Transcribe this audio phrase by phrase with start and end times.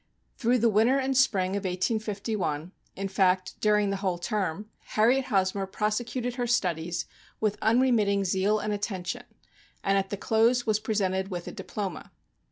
[0.35, 5.67] Through the winter and spring of 1851, in fact, during the whole term, Harriet Hosmer
[5.67, 7.05] prosecuted her studies
[7.39, 9.25] with un remitting zeal and attention,
[9.83, 12.11] and at the close was presented with a diploma.